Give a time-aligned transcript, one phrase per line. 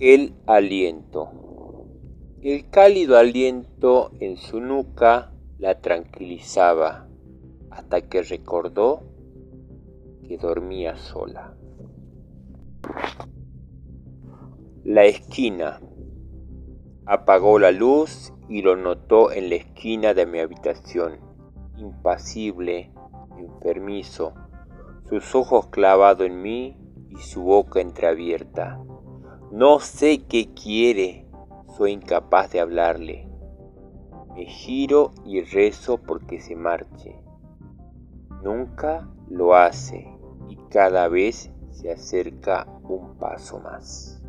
[0.00, 1.28] El aliento.
[2.42, 7.06] El cálido aliento en su nuca la tranquilizaba
[7.70, 9.04] hasta que recordó
[10.26, 11.54] que dormía sola.
[14.82, 15.80] La esquina.
[17.06, 21.20] Apagó la luz y lo notó en la esquina de mi habitación,
[21.76, 22.90] impasible,
[23.38, 24.34] enfermizo,
[25.08, 26.76] sus ojos clavados en mí
[27.10, 28.80] y su boca entreabierta.
[29.50, 31.26] No sé qué quiere,
[31.76, 33.28] soy incapaz de hablarle.
[34.34, 37.16] Me giro y rezo porque se marche.
[38.42, 40.06] Nunca lo hace
[40.48, 44.22] y cada vez se acerca un paso más.